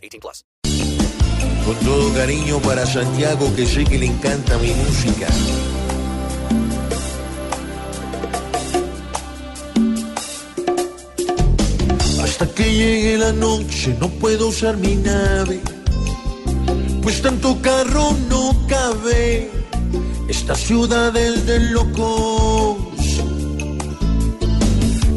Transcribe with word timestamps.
18 0.00 0.20
plus. 0.20 0.44
Con 1.64 1.76
todo 1.84 2.12
cariño 2.14 2.58
para 2.60 2.86
Santiago, 2.86 3.54
que 3.54 3.66
sé 3.66 3.84
que 3.84 3.98
le 3.98 4.06
encanta 4.06 4.58
mi 4.58 4.72
música. 4.72 5.28
Hasta 12.22 12.46
que 12.54 12.74
llegue 12.74 13.18
la 13.18 13.32
noche 13.32 13.96
no 14.00 14.08
puedo 14.08 14.48
usar 14.48 14.76
mi 14.78 14.96
nave, 14.96 15.60
pues 17.02 17.20
tanto 17.20 17.60
carro 17.60 18.16
no 18.28 18.66
cabe. 18.66 19.50
Esta 20.28 20.54
ciudad 20.54 21.14
es 21.16 21.46
de 21.46 21.60
locos. 21.70 22.78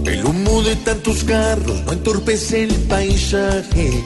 El 0.05 0.25
humo 0.25 0.61
de 0.63 0.75
tantos 0.77 1.23
carros 1.23 1.81
no 1.85 1.93
entorpece 1.93 2.63
el 2.63 2.75
paisaje. 2.87 4.03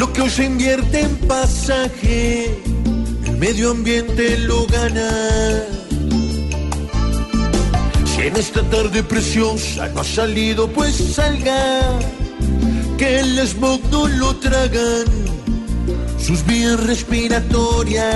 Lo 0.00 0.10
que 0.14 0.22
hoy 0.22 0.30
se 0.30 0.44
invierte 0.44 1.02
en 1.02 1.14
pasaje, 1.28 2.58
el 3.26 3.36
medio 3.36 3.70
ambiente 3.70 4.38
lo 4.38 4.64
gana. 4.64 5.10
Si 8.06 8.22
en 8.22 8.34
esta 8.34 8.62
tarde 8.70 9.02
preciosa 9.02 9.88
no 9.88 10.00
ha 10.00 10.04
salido, 10.04 10.68
pues 10.72 10.94
salga. 10.94 11.98
Que 12.96 13.20
el 13.20 13.46
smog 13.46 13.82
no 13.90 14.08
lo 14.08 14.34
tragan 14.36 15.04
sus 16.18 16.46
vías 16.46 16.82
respiratorias. 16.86 18.08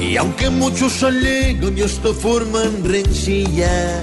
Y 0.00 0.16
aunque 0.16 0.48
muchos 0.48 1.02
alegan 1.02 1.76
y 1.76 1.82
hasta 1.82 2.14
forman 2.14 2.82
rencilla, 2.82 4.00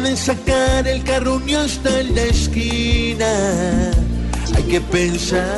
pueden 0.00 0.16
sacar 0.16 0.88
el 0.88 1.04
carro 1.04 1.38
ni 1.38 1.54
hasta 1.54 2.00
en 2.00 2.16
la 2.16 2.22
esquina, 2.22 3.92
hay 4.52 4.62
que 4.64 4.80
pensar. 4.80 5.56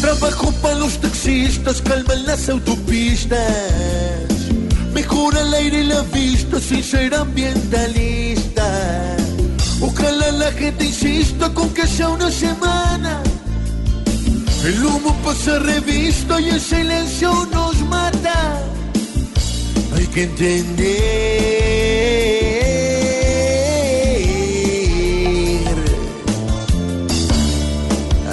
Trabajo 0.00 0.50
para 0.60 0.74
los 0.74 0.98
taxistas, 0.98 1.80
calman 1.80 2.26
las 2.26 2.48
autopistas, 2.48 3.38
mejora 4.92 5.42
el 5.42 5.54
aire 5.54 5.82
y 5.82 5.86
la 5.86 6.02
vista 6.02 6.58
sin 6.58 6.82
ser 6.82 7.14
ambientalista. 7.14 9.16
Ojalá 9.80 10.32
la 10.32 10.50
gente 10.50 10.86
insista 10.86 11.54
con 11.54 11.70
que 11.70 11.86
sea 11.86 12.08
una 12.08 12.32
semana. 12.32 13.22
El 14.68 14.84
humo 14.84 15.16
pasa 15.24 15.58
revista 15.60 16.38
y 16.42 16.50
el 16.50 16.60
silencio 16.60 17.32
nos 17.50 17.74
mata. 17.86 18.62
Hay 19.94 20.06
que 20.08 20.24
entender. 20.24 20.88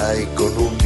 Ay, 0.08 0.28
con 0.36 0.58
un 0.58 0.78